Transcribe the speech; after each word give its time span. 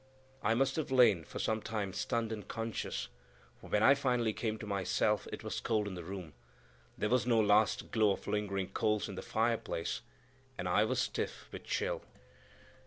I 0.41 0.55
must 0.55 0.77
have 0.77 0.89
lain 0.89 1.23
for 1.25 1.37
some 1.37 1.61
time 1.61 1.93
stunned 1.93 2.31
and 2.31 2.41
unconscious, 2.41 3.07
for 3.59 3.69
when 3.69 3.83
I 3.83 3.93
finally 3.93 4.33
came 4.33 4.57
to 4.57 4.65
myself 4.65 5.27
it 5.31 5.43
was 5.43 5.59
cold 5.59 5.87
in 5.87 5.93
the 5.93 6.03
room, 6.03 6.33
there 6.97 7.07
was 7.07 7.27
no 7.27 7.39
last 7.39 7.91
glow 7.91 8.09
of 8.13 8.25
lingering 8.25 8.69
coals 8.71 9.07
in 9.07 9.13
the 9.13 9.21
fireplace, 9.21 10.01
and 10.57 10.67
I 10.67 10.85
was 10.85 10.99
stiff 10.99 11.47
with 11.51 11.65
chill. 11.65 12.01